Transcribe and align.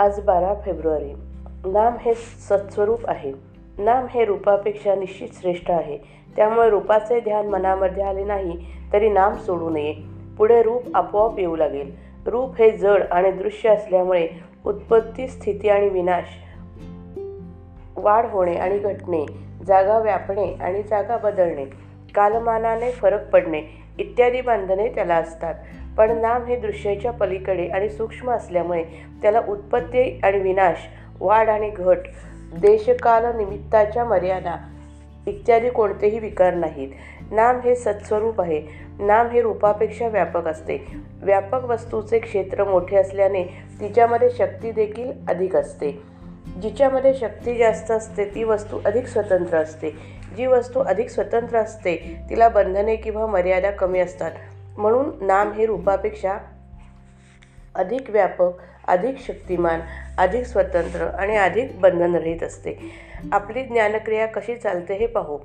आज 0.00 0.20
बारा 0.20 0.54
फेब्रुवारी. 0.64 1.12
नाम 1.66 1.96
हे 2.00 2.14
सत्स्वरूप 2.14 2.98
आहे. 3.08 3.32
नाम 3.78 4.06
हे 4.10 4.24
रूपापेक्षा 4.24 4.94
निश्चित 4.94 5.28
श्रेष्ठ 5.32 5.70
आहे. 5.70 5.98
त्यामुळे 6.36 6.70
रूपाचे 6.70 7.20
ध्यान 7.20 7.46
मनामध्ये 7.46 8.02
आले 8.02 8.24
नाही 8.24 8.66
तरी 8.92 9.08
नाम 9.08 9.34
सोडू 9.34 9.70
नये. 9.70 9.94
पुढे 10.38 10.62
रूप 10.62 10.82
आपोआप 10.94 11.38
येऊ 11.38 11.56
लागेल. 11.56 11.94
रूप 12.26 12.56
हे 12.56 12.70
जड 12.70 13.02
आणि 13.10 13.30
दृश्य 13.30 13.68
असल्यामुळे 13.68 14.28
उत्पत्ती 14.66 15.28
स्थिती 15.28 15.68
आणि 15.68 15.88
विनाश 15.88 16.26
वाढ 17.96 18.26
होणे 18.26 18.54
आणि 18.54 18.78
घटणे 18.78 19.26
जागा 19.66 19.98
व्यापणे 19.98 20.54
आणि 20.54 20.82
जागा 20.82 21.16
बदलणे 21.16 21.83
कालमानाने 22.14 22.90
फरक 22.90 23.30
पडणे 23.30 23.62
इत्यादी 23.98 24.40
बंधने 24.40 24.88
त्याला 24.88 25.14
असतात. 25.14 25.54
पण 25.98 26.18
नाम 26.20 26.44
हे 26.44 26.56
दृश्याच्या 26.56 27.12
पलीकडे 27.12 27.68
आणि 27.68 27.88
सूक्ष्म 27.88 28.30
असल्यामुळे 28.30 28.84
त्याला 29.22 29.42
उत्पत्ती 29.48 30.20
आणि 30.22 30.38
विनाश 30.38 30.76
वाढ 31.20 31.48
आणि 31.48 31.70
घट 31.70 31.98
देशकाल 32.60 33.36
निमित्ताच्या 33.36 34.04
मर्यादा 34.04 34.56
इत्यादी 35.26 35.70
कोणतेही 35.70 36.18
विकार 36.18 36.54
नाहीत. 36.54 36.88
नाम 37.30 37.60
हे 37.60 37.74
सत्स्वरूप 37.74 38.40
आहे. 38.40 38.62
नाम 38.98 39.28
हे 39.28 39.42
रूपापेक्षा 39.42 40.08
व्यापक 40.08 40.46
असते. 40.46 40.86
व्यापक 41.22 41.64
वस्तूचे 41.64 42.18
क्षेत्र 42.18 42.64
मोठे 42.64 42.96
असल्याने 42.96 43.44
तिच्यामध्ये 43.80 44.30
शक्ती 44.30 44.70
देखील 44.70 45.12
अधिक 45.28 45.56
असते. 45.56 46.13
जिच्यामध्ये 46.62 47.14
शक्ती 47.14 47.56
जास्त 47.56 47.90
असते 47.90 48.24
ती 48.24 48.44
वस्तू 48.44 48.80
अधिक 48.84 49.06
स्वतंत्र 49.06 49.56
असते. 49.56 49.90
जी 50.36 50.46
वस्तू 50.46 50.80
अधिक 50.80 51.08
स्वतंत्र 51.08 51.56
असते 51.56 52.20
तिला 52.30 52.48
बंधने 52.48 52.96
किंवा 52.96 53.26
मर्यादा 53.26 53.70
कमी 53.70 53.98
असतात. 53.98 54.30
म्हणून 54.78 55.26
नाम 55.26 55.52
हे 55.52 55.66
रूपापेक्षा 55.66 56.38
अधिक 57.74 58.10
व्यापक 58.10 58.50
अधिक 58.88 59.18
शक्तिमान 59.18 59.80
अधिक 60.18 60.46
स्वतंत्र 60.46 61.06
आणि 61.06 61.36
अधिक 61.36 61.80
बंधनरहित 61.80 62.42
असते. 62.42 62.90
आपली 63.32 63.62
ज्ञानक्रिया 63.62 64.26
कशी 64.26 64.56
चालते 64.56 64.94
हे 64.94 65.06
पाहू. 65.06 65.38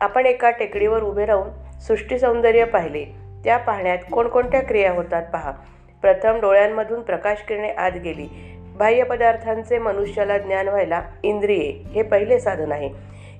आपण 0.00 0.26
एका 0.26 0.50
टेकडीवर 0.50 1.02
उभे 1.02 1.26
राहून 1.26 1.78
सृष्टी 1.80 2.18
सौंदर्य 2.18 2.64
पाहिले. 2.64 3.04
त्या 3.44 3.56
पाहण्यात 3.56 3.98
कोणकोणत्या 4.12 4.62
क्रिया 4.62 4.92
होतात 4.92 5.22
पहा. 5.32 5.52
प्रथम 6.02 6.40
डोळ्यांमधून 6.40 7.00
प्रकाश 7.00 7.38
किरणे 7.48 7.68
आत 7.68 7.92
गेली. 7.92 8.56
बाह्य 8.80 9.02
पदार्थांचे 9.02 9.78
मनुष्याला 9.78 10.38
ज्ञान 10.38 10.68
व्हायला 10.68 11.02
इंद्रिये 11.22 11.70
हे 11.94 12.02
पहिले 12.02 12.38
साधन 12.40 12.72
आहे. 12.72 12.90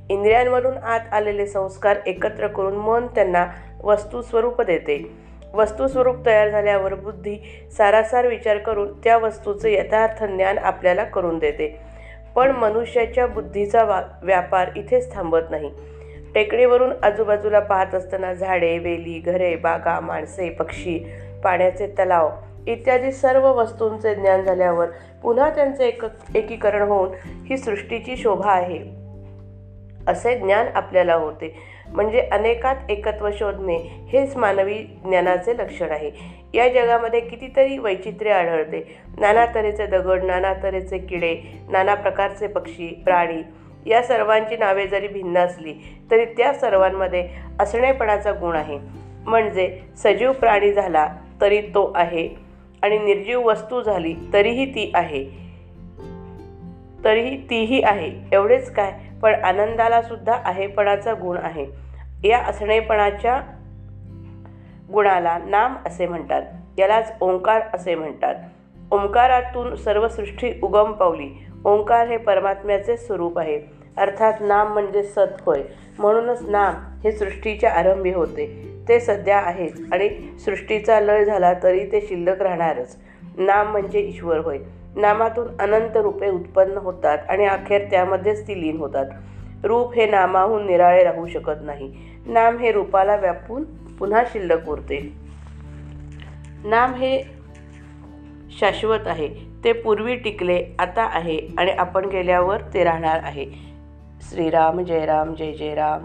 इंद्रियांवरून 0.09 0.77
आत 0.77 1.01
आलेले 1.13 1.47
संस्कार 1.47 1.97
एकत्र 2.07 2.47
करून 2.47 2.77
मन 2.77 3.07
त्यांना 3.07 3.47
वस्तुस्वरूप 3.83 4.63
देते. 4.63 5.11
वस्तुस्वरूप 5.55 6.27
तयार 6.27 6.51
झाल्यावर 6.51 6.95
बुद्धी 6.95 7.69
सारासार 7.77 8.27
विचार 8.27 8.59
करून 8.59 8.93
त्या 9.05 9.17
वस्तूचे 9.19 9.73
यथार्थ 9.73 10.25
ज्ञान 10.25 10.59
आपल्याला 10.59 11.05
करून 11.05 11.39
देते. 11.39 11.81
पण 12.37 12.51
मनुष्याच्या 12.51 13.27
बुद्धीचा 13.27 13.85
वा 13.85 14.03
व्यापार 14.23 14.71
इथेच 14.77 15.15
थांबत 15.15 15.51
नाही. 15.51 15.71
टेकडीवरून 16.35 16.93
आजूबाजूला 17.03 17.61
पाहत 17.61 17.95
असताना 17.95 18.35
झाडे 18.35 18.79
वेली 18.79 19.19
घरे 19.19 19.57
बागा 19.57 20.01
माणसे 20.01 20.51
पक्षी 20.51 20.99
पाण्याचे 21.45 21.87
तलाव 21.87 22.31
इत्यादी 22.67 23.13
सर्व 23.13 23.47
वस्तूंचे 23.53 24.15
ज्ञान 24.15 24.43
झाल्यावर 24.43 24.87
पुन्हा 25.23 25.51
त्यांचे 25.51 25.87
एक 25.87 26.05
एकीकरण 26.35 26.83
होऊन 26.83 27.09
ही 27.47 27.59
सृष्टीची 27.59 28.17
शोभा 28.17 28.53
आहे. 28.53 28.79
असे 30.09 30.39
ज्ञान 30.39 30.67
आपल्याला 30.75 31.15
होते. 31.15 31.55
म्हणजे 31.89 32.21
अनेकात 32.21 32.75
एकत्व 32.89 33.29
शोधणे 33.31 33.77
हेच 34.13 34.37
मानवी 34.37 34.75
ज्ञानाचे 34.75 35.57
लक्षण 35.57 35.91
आहे. 35.91 36.11
या 36.55 36.69
जगामध्ये 36.69 37.21
कितीतरी 37.21 37.79
वैचित्र्य 37.79 38.33
आढळते. 38.33 38.97
नाना 39.19 39.47
तऱ्हेचे 39.55 39.87
दगड 39.87 40.25
नाना 40.25 40.53
तऱ्हेचे 40.63 40.99
किडे 40.99 41.63
नाना 41.69 41.95
प्रकारचे 41.95 42.47
पक्षी 42.47 43.03
प्राणी 43.05 43.43
या 43.87 44.03
सर्वांची 44.03 44.57
नावे 44.57 44.87
जरी 44.87 45.09
भिन्न 45.09 45.39
असली 45.39 45.75
तरी 46.11 46.25
त्या 46.25 46.53
सर्वांमध्ये 46.53 47.29
असणेपणाचा 47.61 48.33
गुण 48.33 48.57
आहे. 48.57 48.79
म्हणजे 49.27 49.81
सजीव 49.97 50.33
प्राणी 50.33 50.73
झाला 50.73 51.09
तरी 51.41 51.61
तो 51.61 51.93
आहे 51.95 52.50
आणि 52.83 52.99
निर्जीव 52.99 53.49
वस्तू 53.49 53.83
झाली 53.83 54.15
तरीही 54.33 54.67
ती 54.67 54.91
आहे. 54.95 55.25
तरीही 57.05 57.51
तीही 57.51 57.83
आहे. 57.83 58.13
एवढेच 58.33 58.73
काय? 58.73 58.93
पण 59.23 59.35
आनंदाला 59.45 60.03
सुद्धा 60.03 60.39
आहेपणाचा 60.45 61.13
गुण 61.13 61.37
आहे. 61.37 61.67
या 62.29 62.39
असणेपणाच्या 62.39 63.43
गुणाला 64.93 65.39
नाम 65.39 65.75
असे 65.87 66.07
म्हणतात. 66.07 66.43
यालाच 66.79 67.13
ओंकार 67.21 67.63
असे 67.75 67.95
म्हणतात. 67.95 68.35
ओंकारातून 68.91 69.75
सर्व 69.75 70.09
सृष्टी 70.09 70.53
उगम 70.63 70.93
पावली. 70.93 71.47
ओंकार 71.65 72.09
हे 72.09 72.17
परमात्म्याचे 72.17 72.97
स्वरूप 72.97 73.39
आहे. 73.39 73.61
अर्थात 73.97 74.33
नाम 74.41 74.73
म्हणजे 74.73 75.03
सत 75.03 75.41
होय. 75.47 75.63
म्हणूनच 75.99 76.43
नाम 76.43 76.75
हे 77.05 77.13
सृष्टीच्या 77.13 77.73
आरंभी 77.73 78.13
होते. 78.13 78.70
ते 78.91 79.01
सध्या 79.01 79.39
आहेत 79.39 79.71
आणि 79.93 80.39
सृष्टीचा 80.45 81.01
लय 81.01 81.25
झाला 81.25 81.53
तरी 81.63 81.93
ते 81.93 82.01
शिल्लक 82.01 82.43
राहणारच. 82.43 82.97
नाम 83.39 83.71
म्हणजे 83.71 84.01
ईश्वर 84.01 84.39
होय. 84.39 84.59
नामातून 84.97 85.49
अनंत 85.61 85.97
रूपे 85.97 86.31
उत्पन्न 86.31 86.77
होतात 86.77 87.19
आणि 87.29 87.45
अखेर 87.45 87.91
त्यामध्येच 87.91 88.49
ती 88.49 88.61
लीन 88.61 88.77
होतात. 88.77 89.07
रूप 89.65 89.95
हे 89.95 90.07
नामाहून 90.07 90.67
निराळे 90.67 91.05
राहू 91.05 91.27
शकत 91.27 91.63
नाही. 91.63 91.93
नाम 92.27 92.59
हे 92.59 92.73
रूपाला 92.73 93.17
व्यापून 93.17 93.65
पुन्हा 93.99 94.23
शिल्लक 94.33 94.69
उरते. 94.69 95.13
नाम 96.65 96.95
हे 96.95 97.23
शाश्वत 98.61 99.07
आहे. 99.07 99.29
ते 99.65 99.73
पूर्वी 99.73 100.17
टिकले 100.17 100.67
आता 100.79 101.03
आहे 101.03 101.41
आणि 101.59 101.71
आपण 101.71 102.05
गेल्यावर 102.05 102.61
ते 102.75 102.85
राहणार 102.85 103.21
आहे. 103.23 103.47
श्रीराम 104.23 104.81
जय 104.81 105.07
राम 105.07 105.35
जय 105.35 105.53
जय 105.53 105.75
राम 105.75 106.05